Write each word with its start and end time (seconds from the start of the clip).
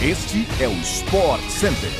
Este 0.00 0.46
é 0.62 0.68
o 0.68 0.72
Sport 0.74 1.42
Center. 1.48 1.90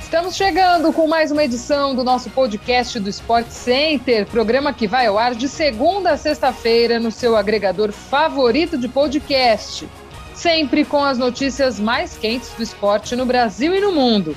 Estamos 0.00 0.34
chegando 0.34 0.92
com 0.92 1.06
mais 1.06 1.30
uma 1.30 1.44
edição 1.44 1.94
do 1.94 2.02
nosso 2.02 2.30
podcast 2.30 2.98
do 2.98 3.08
Sport 3.08 3.46
Center, 3.48 4.26
programa 4.26 4.72
que 4.72 4.88
vai 4.88 5.06
ao 5.06 5.16
ar 5.16 5.36
de 5.36 5.48
segunda 5.48 6.10
a 6.10 6.16
sexta-feira 6.16 6.98
no 6.98 7.12
seu 7.12 7.36
agregador 7.36 7.92
favorito 7.92 8.76
de 8.76 8.88
podcast. 8.88 9.88
Sempre 10.34 10.84
com 10.84 11.04
as 11.04 11.16
notícias 11.16 11.78
mais 11.78 12.16
quentes 12.16 12.50
do 12.54 12.62
esporte 12.64 13.14
no 13.14 13.24
Brasil 13.24 13.72
e 13.72 13.80
no 13.80 13.92
mundo. 13.92 14.36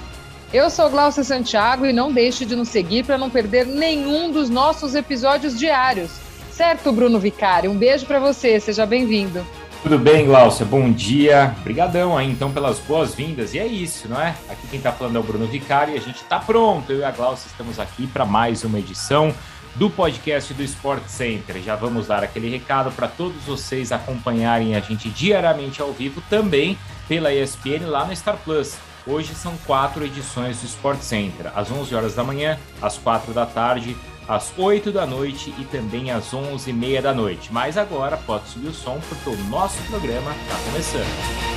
Eu 0.53 0.69
sou 0.69 0.91
Glaucia 0.91 1.23
Santiago 1.23 1.87
e 1.87 1.91
não 1.91 2.13
deixe 2.13 2.45
de 2.45 2.55
nos 2.55 2.69
seguir 2.69 3.03
para 3.03 3.17
não 3.17 3.31
perder 3.31 3.65
nenhum 3.65 4.29
dos 4.29 4.47
nossos 4.47 4.93
episódios 4.93 5.57
diários. 5.57 6.11
Certo, 6.51 6.91
Bruno 6.91 7.19
Vicari? 7.19 7.67
Um 7.67 7.75
beijo 7.75 8.05
para 8.05 8.19
você, 8.19 8.59
seja 8.59 8.85
bem-vindo. 8.85 9.43
Tudo 9.85 9.99
bem, 9.99 10.25
Glaucia? 10.25 10.65
Bom 10.65 10.91
dia. 10.91 11.55
Obrigadão 11.59 12.17
aí, 12.17 12.27
então, 12.27 12.51
pelas 12.51 12.79
boas-vindas. 12.79 13.53
E 13.53 13.59
é 13.59 13.67
isso, 13.67 14.09
não 14.09 14.19
é? 14.19 14.29
Aqui 14.49 14.67
quem 14.67 14.79
está 14.79 14.91
falando 14.91 15.17
é 15.17 15.19
o 15.19 15.23
Bruno 15.23 15.45
Vicari 15.45 15.91
e 15.91 15.95
a 15.95 16.01
gente 16.01 16.23
está 16.23 16.39
pronto. 16.39 16.91
Eu 16.91 17.01
e 17.01 17.03
a 17.03 17.11
Glaucia 17.11 17.45
estamos 17.51 17.79
aqui 17.79 18.07
para 18.07 18.25
mais 18.25 18.63
uma 18.63 18.79
edição 18.79 19.31
do 19.75 19.87
podcast 19.87 20.51
do 20.55 20.63
Sport 20.63 21.03
Center. 21.05 21.61
Já 21.61 21.75
vamos 21.75 22.07
dar 22.07 22.23
aquele 22.23 22.49
recado 22.49 22.91
para 22.93 23.07
todos 23.07 23.43
vocês 23.43 23.91
acompanharem 23.91 24.75
a 24.75 24.79
gente 24.79 25.07
diariamente 25.07 25.79
ao 25.83 25.93
vivo 25.93 26.19
também 26.31 26.75
pela 27.07 27.31
ESPN 27.31 27.85
lá 27.85 28.05
no 28.05 28.15
Star 28.15 28.37
Plus. 28.43 28.79
Hoje 29.05 29.35
são 29.35 29.55
quatro 29.67 30.03
edições 30.03 30.61
do 30.61 30.65
Sport 30.65 31.01
Center, 31.01 31.51
às 31.55 31.69
11 31.69 31.93
horas 31.93 32.15
da 32.15 32.23
manhã, 32.23 32.57
às 32.81 32.97
4 32.97 33.33
da 33.33 33.45
tarde, 33.45 33.95
às 34.27 34.53
8 34.57 34.91
da 34.91 35.05
noite 35.05 35.53
e 35.59 35.65
também 35.65 36.11
às 36.11 36.33
11 36.33 36.69
e 36.69 36.73
meia 36.73 37.01
da 37.01 37.13
noite. 37.13 37.51
Mas 37.51 37.77
agora 37.77 38.17
pode 38.17 38.47
subir 38.49 38.67
o 38.67 38.73
som 38.73 38.99
porque 39.07 39.29
o 39.29 39.37
nosso 39.45 39.81
programa 39.83 40.31
está 40.31 40.55
começando. 40.65 41.55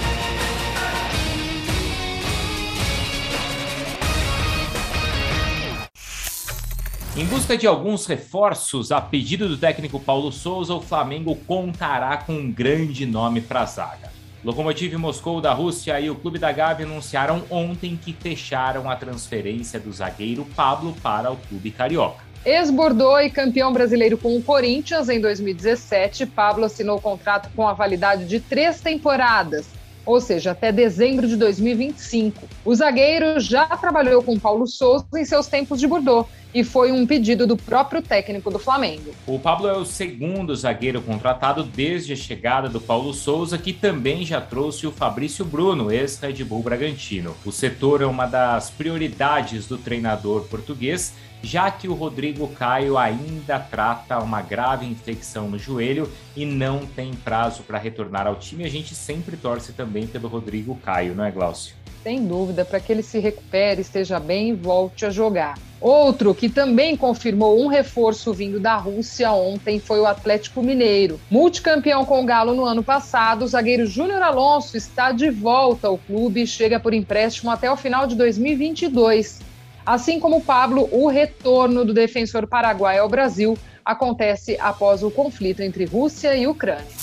Em 7.16 7.24
busca 7.24 7.58
de 7.58 7.66
alguns 7.66 8.06
reforços, 8.06 8.92
a 8.92 9.00
pedido 9.00 9.48
do 9.48 9.58
técnico 9.58 9.98
Paulo 9.98 10.30
Souza, 10.30 10.72
o 10.72 10.80
Flamengo 10.80 11.34
contará 11.34 12.16
com 12.18 12.32
um 12.32 12.52
grande 12.52 13.04
nome 13.04 13.40
para 13.40 13.62
a 13.62 13.66
zaga. 13.66 14.12
Lokomotiv 14.44 14.94
Moscou 14.94 15.40
da 15.40 15.52
Rússia 15.52 16.00
e 16.00 16.08
o 16.08 16.14
Clube 16.14 16.38
da 16.38 16.52
Gávea 16.52 16.86
anunciaram 16.86 17.42
ontem 17.50 17.96
que 17.96 18.12
fecharam 18.12 18.88
a 18.88 18.94
transferência 18.94 19.80
do 19.80 19.92
zagueiro 19.92 20.46
Pablo 20.54 20.94
para 21.02 21.32
o 21.32 21.36
clube 21.36 21.72
carioca. 21.72 22.27
Ex-Bordeaux 22.44 23.24
e 23.24 23.30
campeão 23.30 23.72
brasileiro 23.72 24.16
com 24.16 24.36
o 24.36 24.42
Corinthians 24.42 25.08
em 25.08 25.20
2017, 25.20 26.26
Pablo 26.26 26.64
assinou 26.64 26.96
o 26.96 27.00
contrato 27.00 27.50
com 27.54 27.66
a 27.66 27.72
validade 27.72 28.24
de 28.26 28.40
três 28.40 28.80
temporadas, 28.80 29.66
ou 30.06 30.20
seja, 30.20 30.52
até 30.52 30.72
dezembro 30.72 31.26
de 31.26 31.36
2025. 31.36 32.48
O 32.64 32.74
zagueiro 32.74 33.38
já 33.40 33.66
trabalhou 33.66 34.22
com 34.22 34.38
Paulo 34.38 34.66
Souza 34.66 35.06
em 35.16 35.24
seus 35.24 35.46
tempos 35.46 35.80
de 35.80 35.86
Bordeaux 35.86 36.26
e 36.54 36.64
foi 36.64 36.92
um 36.92 37.06
pedido 37.06 37.46
do 37.46 37.56
próprio 37.56 38.00
técnico 38.00 38.50
do 38.50 38.58
Flamengo. 38.58 39.14
O 39.26 39.38
Pablo 39.38 39.68
é 39.68 39.76
o 39.76 39.84
segundo 39.84 40.54
zagueiro 40.54 41.02
contratado 41.02 41.62
desde 41.62 42.12
a 42.12 42.16
chegada 42.16 42.68
do 42.68 42.80
Paulo 42.80 43.12
Souza, 43.12 43.58
que 43.58 43.72
também 43.72 44.24
já 44.24 44.40
trouxe 44.40 44.86
o 44.86 44.92
Fabrício 44.92 45.44
Bruno, 45.44 45.92
ex-Red 45.92 46.44
Bull 46.44 46.62
Bragantino. 46.62 47.36
O 47.44 47.52
setor 47.52 48.02
é 48.02 48.06
uma 48.06 48.26
das 48.26 48.70
prioridades 48.70 49.66
do 49.66 49.76
treinador 49.76 50.42
português, 50.44 51.14
já 51.42 51.70
que 51.70 51.86
o 51.86 51.94
Rodrigo 51.94 52.48
Caio 52.48 52.98
ainda 52.98 53.58
trata 53.58 54.18
uma 54.18 54.42
grave 54.42 54.86
infecção 54.86 55.48
no 55.48 55.58
joelho 55.58 56.10
e 56.34 56.44
não 56.44 56.80
tem 56.80 57.12
prazo 57.14 57.62
para 57.62 57.78
retornar 57.78 58.26
ao 58.26 58.36
time. 58.36 58.64
A 58.64 58.70
gente 58.70 58.94
sempre 58.94 59.36
torce 59.36 59.72
também 59.72 60.06
pelo 60.06 60.28
Rodrigo 60.28 60.74
Caio, 60.76 61.14
não 61.14 61.24
é, 61.24 61.30
Glaucio? 61.30 61.74
Sem 62.02 62.26
dúvida, 62.26 62.64
para 62.64 62.80
que 62.80 62.92
ele 62.92 63.02
se 63.02 63.18
recupere, 63.18 63.80
esteja 63.80 64.18
bem 64.18 64.50
e 64.50 64.54
volte 64.54 65.04
a 65.04 65.10
jogar. 65.10 65.58
Outro 65.80 66.34
que 66.34 66.48
também 66.48 66.96
confirmou 66.96 67.62
um 67.62 67.68
reforço 67.68 68.32
vindo 68.32 68.58
da 68.58 68.76
Rússia 68.76 69.30
ontem 69.30 69.78
foi 69.78 70.00
o 70.00 70.06
Atlético 70.06 70.60
Mineiro. 70.60 71.20
Multicampeão 71.30 72.04
com 72.04 72.20
o 72.20 72.24
Galo 72.26 72.52
no 72.52 72.64
ano 72.64 72.82
passado, 72.82 73.44
o 73.44 73.48
zagueiro 73.48 73.86
Júnior 73.86 74.22
Alonso 74.22 74.76
está 74.76 75.12
de 75.12 75.30
volta 75.30 75.86
ao 75.86 75.96
clube 75.96 76.42
e 76.42 76.46
chega 76.46 76.80
por 76.80 76.92
empréstimo 76.92 77.50
até 77.50 77.70
o 77.70 77.76
final 77.76 78.06
de 78.08 78.16
2022. 78.16 79.40
Assim 79.86 80.18
como 80.18 80.42
Pablo, 80.42 80.88
o 80.90 81.08
retorno 81.08 81.84
do 81.84 81.94
defensor 81.94 82.46
paraguaio 82.46 83.02
ao 83.02 83.08
Brasil 83.08 83.56
acontece 83.84 84.58
após 84.60 85.02
o 85.02 85.10
conflito 85.10 85.62
entre 85.62 85.84
Rússia 85.84 86.36
e 86.36 86.46
Ucrânia. 86.46 86.98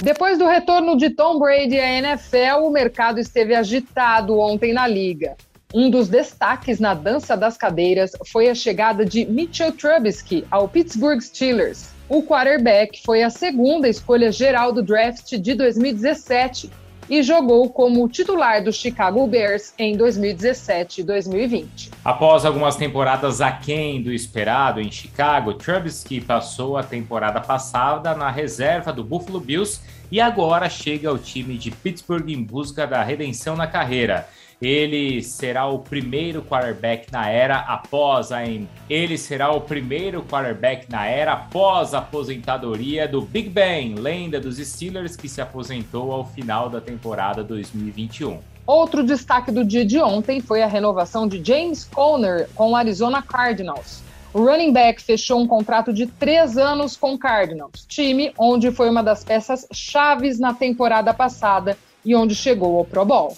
Depois 0.00 0.38
do 0.38 0.46
retorno 0.46 0.96
de 0.96 1.10
Tom 1.10 1.38
Brady 1.38 1.78
à 1.78 1.92
NFL, 1.98 2.62
o 2.62 2.70
mercado 2.70 3.18
esteve 3.18 3.54
agitado 3.54 4.38
ontem 4.38 4.72
na 4.72 4.86
liga. 4.86 5.36
Um 5.74 5.90
dos 5.90 6.06
destaques 6.06 6.78
na 6.78 6.94
dança 6.94 7.36
das 7.36 7.56
cadeiras 7.56 8.12
foi 8.30 8.48
a 8.48 8.54
chegada 8.54 9.04
de 9.04 9.26
Mitchell 9.26 9.72
Trubisky 9.72 10.44
ao 10.48 10.68
Pittsburgh 10.68 11.20
Steelers. 11.20 11.90
O 12.08 12.22
quarterback 12.22 13.02
foi 13.04 13.24
a 13.24 13.28
segunda 13.28 13.88
escolha 13.88 14.30
geral 14.30 14.72
do 14.72 14.84
draft 14.84 15.36
de 15.36 15.52
2017 15.52 16.70
e 17.10 17.24
jogou 17.24 17.68
como 17.70 18.08
titular 18.08 18.62
do 18.62 18.72
Chicago 18.72 19.26
Bears 19.26 19.74
em 19.76 19.96
2017 19.96 21.00
e 21.00 21.04
2020. 21.04 21.90
Após 22.04 22.44
algumas 22.44 22.76
temporadas 22.76 23.40
aquém 23.40 24.00
do 24.00 24.12
esperado 24.12 24.80
em 24.80 24.92
Chicago, 24.92 25.54
Trubisky 25.54 26.20
passou 26.20 26.76
a 26.76 26.84
temporada 26.84 27.40
passada 27.40 28.14
na 28.14 28.30
reserva 28.30 28.92
do 28.92 29.02
Buffalo 29.02 29.40
Bills 29.40 29.80
e 30.08 30.20
agora 30.20 30.70
chega 30.70 31.08
ao 31.08 31.18
time 31.18 31.58
de 31.58 31.72
Pittsburgh 31.72 32.30
em 32.30 32.44
busca 32.44 32.86
da 32.86 33.02
redenção 33.02 33.56
na 33.56 33.66
carreira. 33.66 34.28
Ele 34.60 35.22
será 35.22 35.66
o 35.66 35.80
primeiro 35.80 36.42
quarterback 36.42 37.12
na 37.12 37.28
era 37.28 37.58
após 37.58 38.32
a 38.32 38.44
ele 38.88 39.18
será 39.18 39.50
o 39.50 39.60
primeiro 39.60 40.22
quarterback 40.22 40.90
na 40.90 41.06
era 41.06 41.32
após 41.32 41.94
a 41.94 41.98
aposentadoria 41.98 43.08
do 43.08 43.22
Big 43.22 43.48
Ben, 43.48 43.94
lenda 43.94 44.40
dos 44.40 44.58
Steelers 44.58 45.16
que 45.16 45.28
se 45.28 45.40
aposentou 45.40 46.12
ao 46.12 46.24
final 46.24 46.68
da 46.68 46.80
temporada 46.80 47.42
2021. 47.42 48.38
Outro 48.66 49.04
destaque 49.04 49.50
do 49.50 49.64
dia 49.64 49.84
de 49.84 50.00
ontem 50.00 50.40
foi 50.40 50.62
a 50.62 50.66
renovação 50.66 51.28
de 51.28 51.44
James 51.44 51.84
Conner 51.84 52.48
com 52.54 52.70
o 52.70 52.76
Arizona 52.76 53.22
Cardinals. 53.22 54.02
O 54.32 54.42
running 54.42 54.72
back 54.72 55.02
fechou 55.02 55.40
um 55.40 55.46
contrato 55.46 55.92
de 55.92 56.06
três 56.06 56.56
anos 56.56 56.96
com 56.96 57.14
o 57.14 57.18
Cardinals, 57.18 57.84
time 57.86 58.32
onde 58.38 58.72
foi 58.72 58.88
uma 58.88 59.02
das 59.02 59.22
peças 59.22 59.66
chaves 59.72 60.40
na 60.40 60.54
temporada 60.54 61.12
passada 61.12 61.76
e 62.04 62.14
onde 62.16 62.34
chegou 62.34 62.78
ao 62.78 62.84
Pro 62.84 63.04
Bowl. 63.04 63.36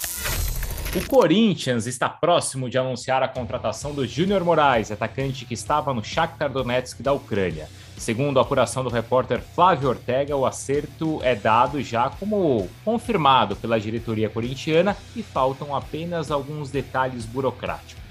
O 0.97 1.09
Corinthians 1.09 1.87
está 1.87 2.09
próximo 2.09 2.71
de 2.71 2.79
anunciar 2.79 3.23
a 3.23 3.29
contratação 3.29 3.93
do 3.93 4.07
Júnior 4.07 4.43
Moraes, 4.43 4.91
atacante 4.91 5.45
que 5.45 5.53
estava 5.53 5.93
no 5.93 6.03
Shakhtar 6.03 6.51
Donetsk 6.51 7.03
da 7.03 7.13
Ucrânia. 7.13 7.69
Segundo 7.99 8.39
a 8.39 8.43
apuração 8.43 8.83
do 8.83 8.89
repórter 8.89 9.43
Flávio 9.43 9.91
Ortega, 9.91 10.35
o 10.35 10.47
acerto 10.47 11.21
é 11.23 11.35
dado 11.35 11.83
já 11.83 12.09
como 12.09 12.67
confirmado 12.83 13.55
pela 13.57 13.79
diretoria 13.79 14.31
corintiana 14.31 14.97
e 15.15 15.23
faltam 15.23 15.77
apenas 15.77 16.31
alguns 16.31 16.71
detalhes 16.71 17.27
burocráticos. 17.27 18.06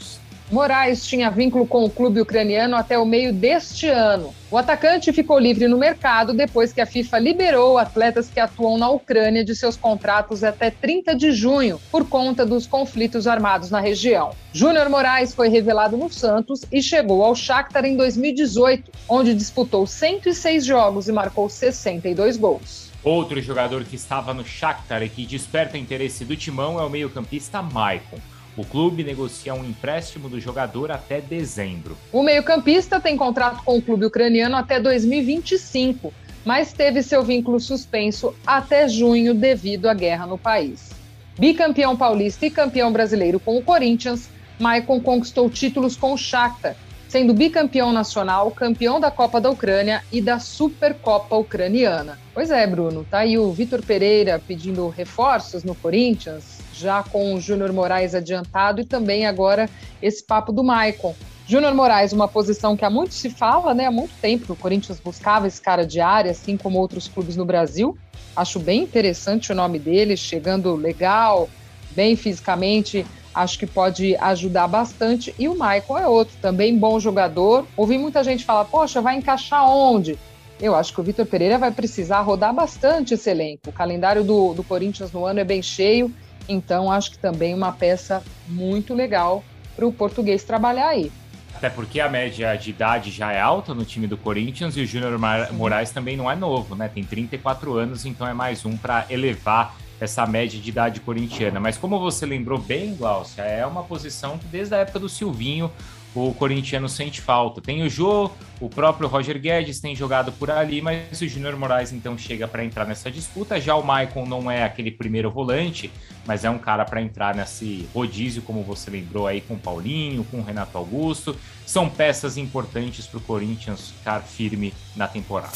Moraes 0.51 1.07
tinha 1.07 1.31
vínculo 1.31 1.66
com 1.66 1.83
o 1.83 1.89
clube 1.89 2.22
ucraniano 2.22 2.75
até 2.75 3.00
o 3.00 3.06
meio 3.06 3.33
deste 3.33 3.88
ano. 3.88 4.33
O 4.51 4.57
atacante 4.57 5.11
ficou 5.11 5.39
livre 5.39 5.67
no 5.67 5.75
mercado 5.75 6.33
depois 6.33 6.72
que 6.72 6.79
a 6.79 6.85
FIFA 6.85 7.17
liberou 7.17 7.79
atletas 7.79 8.29
que 8.29 8.39
atuam 8.39 8.78
na 8.78 8.88
Ucrânia 8.89 9.44
de 9.44 9.55
seus 9.55 9.75
contratos 9.75 10.44
até 10.44 10.69
30 10.69 11.16
de 11.16 11.31
junho, 11.31 11.81
por 11.91 12.07
conta 12.07 12.45
dos 12.45 12.67
conflitos 12.67 13.25
armados 13.25 13.72
na 13.72 13.79
região. 13.79 14.35
Júnior 14.53 14.88
Moraes 14.88 15.34
foi 15.34 15.50
revelado 15.50 15.97
no 15.97 16.11
Santos 16.11 16.61
e 16.72 16.79
chegou 16.79 17.23
ao 17.23 17.35
Shakhtar 17.35 17.84
em 17.84 17.97
2018, 17.97 18.91
onde 19.09 19.34
disputou 19.34 19.88
106 19.88 20.63
jogos 20.63 21.09
e 21.09 21.11
marcou 21.11 21.50
62 21.50 22.38
gols. 22.38 22.91
Outro 23.03 23.41
jogador 23.41 23.84
que 23.84 23.95
estava 23.95 24.31
no 24.34 24.46
Shakhtar 24.46 25.02
e 25.02 25.09
que 25.09 25.25
desperta 25.25 25.78
interesse 25.78 26.23
do 26.23 26.35
timão 26.35 26.79
é 26.79 26.84
o 26.84 26.90
meio-campista 26.90 27.64
Maicon. 27.64 28.17
O 28.57 28.63
clube 28.63 29.03
negocia 29.03 29.53
um 29.53 29.66
empréstimo 29.66 30.29
do 30.29 30.40
jogador 30.40 30.90
até 30.90 31.19
dezembro. 31.19 31.97
O 32.11 32.23
meio-campista 32.23 33.02
tem 33.02 33.17
contrato 33.17 33.61
com 33.63 33.78
o 33.78 33.81
clube 33.81 34.05
ucraniano 34.05 34.55
até 34.55 34.79
2025, 34.79 36.13
mas 36.46 36.72
teve 36.72 37.03
seu 37.03 37.22
vínculo 37.22 37.59
suspenso 37.59 38.34
até 38.47 38.87
junho 38.87 39.34
devido 39.34 39.90
à 39.90 39.93
guerra 39.93 40.25
no 40.25 40.37
país. 40.37 40.91
Bicampeão 41.37 41.97
paulista 41.97 42.46
e 42.46 42.49
campeão 42.49 42.93
brasileiro 42.93 43.41
com 43.41 43.57
o 43.57 43.61
Corinthians, 43.61 44.29
Maicon 44.58 45.01
conquistou 45.01 45.49
títulos 45.49 45.97
com 45.97 46.13
o 46.13 46.17
Shakhtar, 46.17 46.78
sendo 47.09 47.34
bicampeão 47.34 47.91
nacional, 47.91 48.51
campeão 48.51 49.01
da 49.01 49.11
Copa 49.11 49.41
da 49.41 49.49
Ucrânia 49.49 50.01
e 50.13 50.22
da 50.22 50.40
Supercopa 50.40 51.35
Ucraniana. 51.35 52.17
Pois 52.34 52.49
é, 52.51 52.66
Bruno, 52.66 53.05
tá 53.09 53.19
aí 53.19 53.37
o 53.37 53.51
Vitor 53.51 53.81
Pereira 53.81 54.41
pedindo 54.47 54.87
reforços 54.87 55.66
no 55.66 55.75
Corinthians, 55.75 56.54
já 56.77 57.03
com 57.03 57.33
o 57.33 57.41
Júnior 57.41 57.72
Moraes 57.73 58.13
adiantado 58.13 58.81
e 58.81 58.85
também 58.85 59.25
agora 59.25 59.69
esse 60.01 60.23
papo 60.23 60.51
do 60.51 60.63
Maicon. 60.63 61.16
Júnior 61.47 61.75
Moraes, 61.75 62.11
uma 62.11 62.27
posição 62.27 62.75
que 62.75 62.83
há 62.83 62.89
muito 62.89 63.13
se 63.13 63.29
fala, 63.29 63.73
né? 63.73 63.85
Há 63.85 63.91
muito 63.91 64.13
tempo 64.19 64.53
o 64.53 64.55
Corinthians 64.55 64.99
buscava 64.99 65.45
esse 65.45 65.61
cara 65.61 65.85
de 65.85 66.01
área, 66.01 66.31
assim 66.31 66.57
como 66.57 66.79
outros 66.79 67.07
clubes 67.07 67.35
no 67.35 67.45
Brasil. 67.45 67.95
Acho 68.35 68.59
bem 68.59 68.83
interessante 68.83 69.51
o 69.51 69.55
nome 69.55 69.77
dele, 69.77 70.17
chegando 70.17 70.75
legal, 70.75 71.47
bem 71.91 72.16
fisicamente, 72.16 73.05
acho 73.33 73.59
que 73.59 73.67
pode 73.67 74.16
ajudar 74.17 74.67
bastante. 74.67 75.35
E 75.37 75.47
o 75.47 75.53
Michael 75.53 75.97
é 75.99 76.07
outro, 76.07 76.35
também 76.41 76.77
bom 76.77 76.99
jogador. 76.99 77.67
Ouvi 77.77 77.97
muita 77.97 78.23
gente 78.23 78.43
falar, 78.43 78.66
poxa, 78.66 78.99
vai 78.99 79.16
encaixar 79.16 79.69
onde? 79.69 80.17
Eu 80.59 80.73
acho 80.73 80.93
que 80.93 81.01
o 81.01 81.03
Vitor 81.03 81.25
Pereira 81.25 81.57
vai 81.57 81.69
precisar 81.69 82.22
rodar 82.22 82.53
bastante 82.53 83.13
esse 83.13 83.29
elenco. 83.29 83.69
O 83.69 83.73
calendário 83.73 84.23
do, 84.23 84.53
do 84.53 84.63
Corinthians 84.63 85.11
no 85.11 85.25
ano 85.25 85.41
é 85.41 85.43
bem 85.43 85.61
cheio, 85.61 86.13
então 86.47 86.92
acho 86.92 87.12
que 87.12 87.18
também 87.18 87.53
uma 87.53 87.72
peça 87.72 88.24
muito 88.47 88.94
legal 88.94 89.44
para 89.76 89.86
o 89.86 89.92
português 89.92 90.44
trabalhar 90.44 90.88
aí. 90.88 91.12
Até 91.56 91.70
porque 91.70 92.00
a 92.02 92.09
média 92.09 92.56
de 92.56 92.70
idade 92.70 93.12
já 93.12 93.32
é 93.32 93.40
alta 93.40 93.74
no 93.74 93.86
time 93.86 94.08
do 94.08 94.18
Corinthians 94.18 94.76
e 94.76 94.82
o 94.82 94.86
Júnior 94.86 95.18
Moraes 95.53 95.90
também 95.90 96.18
não 96.18 96.30
é 96.30 96.36
novo, 96.36 96.76
né? 96.76 96.90
Tem 96.94 97.03
34 97.03 97.74
anos, 97.74 98.06
então 98.06 98.28
é 98.28 98.34
mais 98.34 98.66
um 98.66 98.76
para 98.76 99.06
elevar 99.09 99.76
essa 100.00 100.26
média 100.26 100.59
de 100.59 100.70
idade 100.70 101.00
corintiana. 101.00 101.59
Mas 101.59 101.78
como 101.78 101.97
você 101.97 102.26
lembrou 102.26 102.59
bem, 102.59 102.94
Glaucia, 102.96 103.44
é 103.44 103.66
uma 103.66 103.84
posição 103.84 104.38
que 104.38 104.46
desde 104.46 104.76
a 104.76 104.80
época 104.80 105.00
do 105.00 105.08
Silvinho 105.08 105.72
o 106.16 106.34
corintiano 106.34 106.88
sente 106.88 107.20
falta. 107.20 107.62
Tem 107.62 107.84
o 107.84 107.90
Jô, 107.90 108.32
o 108.62 108.70
próprio 108.70 109.08
Roger 109.08 109.40
Guedes 109.40 109.82
tem 109.82 109.96
jogado 109.96 110.32
por 110.32 110.50
ali, 110.50 110.82
mas 110.82 111.20
o 111.22 111.28
Júnior 111.28 111.58
Moraes 111.58 111.91
então 111.91 112.17
chega 112.17 112.47
para 112.47 112.64
entrar 112.64 112.88
nessa 112.88 113.12
disputa. 113.12 113.59
Já 113.59 113.76
o 113.76 113.84
Maicon 113.84 114.26
não 114.26 114.50
é 114.50 114.64
aquele 114.64 114.91
primeiro 114.91 115.29
volante, 115.29 115.91
mas 116.26 116.46
é 116.46 116.50
um 116.50 116.58
cara 116.58 116.85
para 116.85 117.02
entrar 117.02 117.35
nesse 117.35 117.88
rodízio, 117.94 118.41
como 118.41 118.64
você 118.64 118.90
lembrou 118.90 119.28
aí 119.28 119.41
com 119.41 119.56
o 119.56 119.59
Paulinho, 119.59 120.23
com 120.26 120.38
o 120.40 120.44
Renato 120.44 120.78
Augusto. 120.78 121.35
São 121.66 121.90
peças 121.90 122.38
importantes 122.38 123.06
para 123.06 123.18
o 123.18 123.22
Corinthians 123.22 123.91
ficar 123.91 124.22
firme 124.22 124.73
na 124.96 125.08
temporada. 125.08 125.53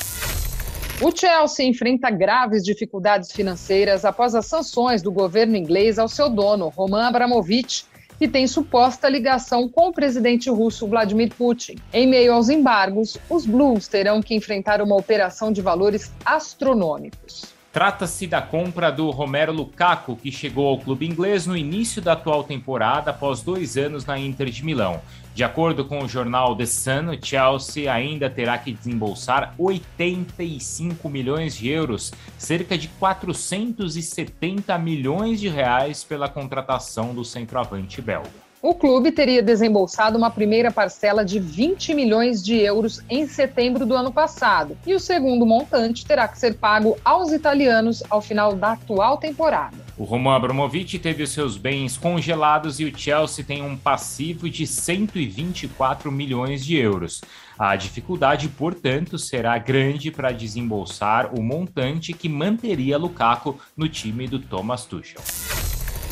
O 1.02 1.16
Chelsea 1.16 1.66
enfrenta 1.66 2.10
graves 2.10 2.62
dificuldades 2.62 3.32
financeiras 3.32 4.04
após 4.04 4.36
as 4.36 4.48
sanções 4.48 5.02
do 5.02 5.10
governo 5.10 5.56
inglês 5.56 5.98
ao 5.98 6.10
seu 6.10 6.30
dono, 6.30 6.68
Roman 6.68 7.08
Abramovich, 7.08 7.86
que 8.20 8.28
tem 8.28 8.46
suposta 8.46 9.08
ligação 9.08 9.70
com 9.70 9.88
o 9.88 9.94
presidente 9.94 10.50
russo 10.50 10.86
Vladimir 10.86 11.34
Putin. 11.34 11.78
Em 11.94 12.06
meio 12.06 12.34
aos 12.34 12.50
embargos, 12.50 13.18
os 13.30 13.46
Blues 13.46 13.88
terão 13.88 14.22
que 14.22 14.36
enfrentar 14.36 14.82
uma 14.82 14.98
operação 14.98 15.54
de 15.54 15.62
valores 15.62 16.12
astronômicos. 16.26 17.58
Trata-se 17.72 18.26
da 18.26 18.42
compra 18.42 18.92
do 18.92 19.12
Romero 19.12 19.54
Lukaku, 19.54 20.16
que 20.16 20.32
chegou 20.32 20.68
ao 20.68 20.80
clube 20.80 21.06
inglês 21.06 21.46
no 21.46 21.56
início 21.56 22.02
da 22.02 22.14
atual 22.14 22.44
temporada 22.44 23.12
após 23.12 23.44
dois 23.44 23.78
anos 23.78 24.08
na 24.08 24.18
Inter 24.18 24.50
de 24.50 24.66
Milão. 24.66 25.00
De 25.36 25.44
acordo 25.44 25.86
com 25.86 26.04
o 26.04 26.08
jornal 26.08 26.56
The 26.56 26.66
Sun, 26.66 27.12
o 27.12 27.26
Chelsea 27.26 27.94
ainda 27.94 28.28
terá 28.28 28.58
que 28.58 28.74
desembolsar 28.74 29.54
85 29.56 31.08
milhões 31.08 31.56
de 31.56 31.70
euros, 31.70 32.12
cerca 32.40 32.76
de 32.76 32.88
470 32.88 34.76
milhões 34.80 35.40
de 35.40 35.48
reais 35.48 36.04
pela 36.04 36.28
contratação 36.28 37.14
do 37.14 37.24
centroavante 37.24 38.02
belga. 38.02 38.49
O 38.62 38.74
clube 38.74 39.14
teria 39.14 39.42
desembolsado 39.42 40.18
uma 40.18 40.30
primeira 40.30 40.70
parcela 40.70 41.24
de 41.24 41.40
20 41.40 41.94
milhões 41.94 42.44
de 42.44 42.56
euros 42.58 43.02
em 43.10 43.26
setembro 43.26 43.86
do 43.86 43.96
ano 43.96 44.12
passado, 44.12 44.78
e 44.86 44.94
o 44.94 45.00
segundo 45.00 45.46
montante 45.46 46.06
terá 46.06 46.28
que 46.28 46.38
ser 46.38 46.56
pago 46.56 46.98
aos 47.06 47.32
italianos 47.32 48.04
ao 48.10 48.22
final 48.22 48.54
da 48.54 48.74
atual 48.74 49.16
temporada. 49.18 49.78
O 49.98 50.04
Roman 50.04 50.36
Abramovich 50.36 51.00
teve 51.00 51.26
seus 51.26 51.56
bens 51.56 51.96
congelados 51.96 52.82
e 52.82 52.86
o 52.86 52.98
Chelsea 52.98 53.46
tem 53.46 53.64
um 53.64 53.78
passivo 53.78 54.50
de 54.50 54.68
124 54.68 56.12
milhões 56.12 56.66
de 56.66 56.76
euros. 56.76 57.22
A 57.58 57.78
dificuldade, 57.78 58.50
portanto, 58.50 59.18
será 59.18 59.58
grande 59.58 60.12
para 60.12 60.34
desembolsar 60.34 61.34
o 61.34 61.42
montante 61.42 62.12
que 62.12 62.28
manteria 62.28 62.98
Lukaku 62.98 63.58
no 63.76 63.88
time 63.88 64.28
do 64.28 64.38
Thomas 64.38 64.84
Tuchel. 64.84 65.22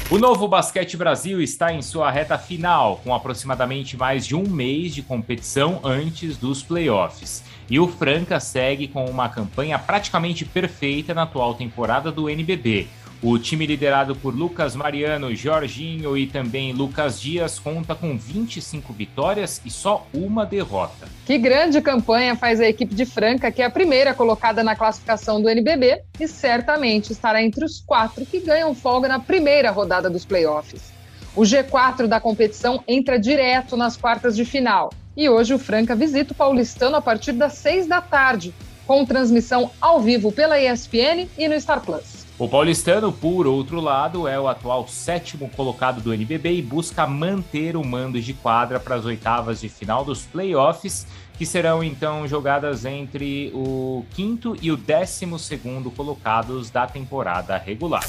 O 0.09 0.18
novo 0.18 0.48
Basquete 0.48 0.95
Brasil 0.95 1.42
está 1.42 1.74
em 1.74 1.81
sua 1.81 2.09
reta 2.09 2.38
final, 2.38 3.01
com 3.04 3.13
aproximadamente 3.13 3.98
mais 3.98 4.25
de 4.25 4.38
um 4.38 4.48
mês 4.48 4.95
de 4.95 5.01
competição 5.01 5.81
antes 5.83 6.38
dos 6.38 6.63
playoffs. 6.63 7.44
E 7.69 7.77
o 7.77 7.89
Franca 7.89 8.39
segue 8.39 8.88
com 8.88 9.04
uma 9.04 9.27
campanha 9.27 9.77
praticamente 9.77 10.45
perfeita 10.45 11.13
na 11.13 11.24
atual 11.24 11.56
temporada 11.56 12.09
do 12.09 12.30
NBB. 12.30 12.88
O 13.22 13.40
time 13.40 13.66
liderado 13.66 14.16
por 14.16 14.36
Lucas 14.36 14.75
Mariano, 14.75 15.36
Jorginho 15.36 16.16
e 16.16 16.28
também 16.28 16.72
Lucas 16.72 17.19
Dias 17.19 17.58
conta 17.58 17.96
com 17.96 18.16
25 18.16 18.94
vitórias 18.94 19.60
e 19.66 19.72
só 19.72 20.06
uma 20.14 20.46
derrota. 20.46 21.08
Que 21.25 21.36
grande 21.40 21.81
campanha 21.81 22.36
faz 22.36 22.62
a 22.62 22.68
equipe 22.68 22.94
de 22.94 23.08
Franca, 23.08 23.52
que 23.52 23.64
é 23.64 23.66
a 23.66 23.72
primeira 23.72 24.14
colocada 24.14 24.64
na 24.64 24.75
classificação 24.75 25.42
do 25.42 25.50
NBB 25.50 26.04
e 26.19 26.28
certamente 26.28 27.12
estará 27.12 27.42
entre 27.42 27.66
os 27.66 27.80
quatro 27.80 28.24
que 28.24 28.40
ganham 28.40 28.75
folga 28.75 29.08
na 29.08 29.19
primeira 29.19 29.72
rodada 29.72 30.12
dos 30.12 30.24
playoffs. 30.24 30.94
O 31.36 31.42
G4 31.42 32.06
da 32.06 32.19
competição 32.19 32.84
entra 32.88 33.19
direto 33.19 33.75
nas 33.75 33.98
quartas 33.98 34.36
de 34.36 34.46
final. 34.46 34.92
E 35.16 35.28
hoje 35.28 35.56
o 35.56 35.60
Franca 35.60 35.96
visita 35.96 36.34
o 36.34 36.36
Paulistano 36.36 36.96
a 36.96 37.02
partir 37.02 37.31
das 37.31 37.54
seis 37.54 37.88
da 37.88 38.00
tarde, 38.00 38.54
com 38.86 39.04
transmissão 39.04 39.72
ao 39.81 40.00
vivo 40.00 40.31
pela 40.31 40.60
ESPN 40.60 41.28
e 41.36 41.48
no 41.48 41.60
Star 41.60 41.81
Plus. 41.81 42.17
O 42.39 42.48
paulistano, 42.48 43.12
por 43.12 43.48
outro 43.48 43.81
lado, 43.81 44.28
é 44.28 44.39
o 44.39 44.48
atual 44.48 44.88
sétimo 44.88 45.50
colocado 45.50 46.01
do 46.01 46.13
NBB 46.13 46.57
e 46.57 46.62
busca 46.62 47.07
manter 47.07 47.75
o 47.75 47.84
mando 47.84 48.22
de 48.22 48.31
quadra 48.31 48.80
para 48.80 48.94
as 48.94 49.06
oitavas 49.06 49.60
de 49.60 49.68
final 49.68 50.06
dos 50.06 50.22
playoffs, 50.22 51.07
que 51.36 51.48
serão 51.48 51.84
então 51.84 52.28
jogadas 52.28 52.86
entre 52.86 53.51
o 53.56 54.06
quinto 54.12 54.56
e 54.62 54.72
o 54.72 54.78
décimo 54.78 55.39
segundo 55.39 55.89
colocados 55.89 56.69
da 56.69 56.86
temporada 56.86 57.57
regular. 57.57 58.04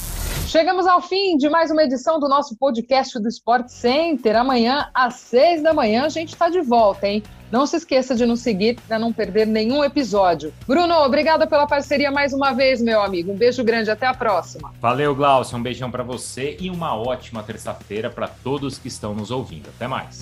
Chegamos 0.47 0.87
ao 0.87 1.01
fim 1.01 1.39
de 1.39 1.49
mais 1.49 1.71
uma 1.71 1.85
edição 1.85 2.21
do 2.21 2.29
nosso 2.29 2.55
podcast 2.55 3.19
do 3.19 3.29
Sport 3.29 3.69
Center. 3.69 4.37
Amanhã, 4.37 4.91
às 4.93 5.15
seis 5.15 5.63
da 5.63 5.73
manhã, 5.73 6.05
a 6.05 6.09
gente 6.11 6.35
está 6.35 6.51
de 6.51 6.61
volta, 6.61 7.09
hein? 7.09 7.23
Não 7.51 7.67
se 7.67 7.77
esqueça 7.77 8.15
de 8.15 8.27
nos 8.27 8.41
seguir 8.41 8.79
para 8.87 8.99
não 8.99 9.13
perder 9.13 9.47
nenhum 9.47 9.83
episódio. 9.83 10.53
Bruno, 10.67 10.95
obrigada 10.95 11.47
pela 11.47 11.67
parceria 11.67 12.11
mais 12.11 12.33
uma 12.33 12.53
vez, 12.53 12.83
meu 12.83 13.01
amigo. 13.01 13.33
Um 13.33 13.37
beijo 13.37 13.65
grande, 13.65 13.91
até 13.91 14.07
a 14.07 14.15
próxima. 14.15 14.73
Valeu, 14.81 15.15
Glaucio. 15.15 15.57
Um 15.57 15.63
beijão 15.63 15.91
para 15.91 16.03
você 16.03 16.57
e 16.61 16.69
uma 16.69 16.95
ótima 16.95 17.43
terça-feira 17.43 18.11
para 18.11 18.29
todos 18.29 18.79
que 18.79 18.89
estão 18.89 19.15
nos 19.15 19.31
ouvindo. 19.31 19.69
Até 19.69 19.89
mais. 19.89 20.21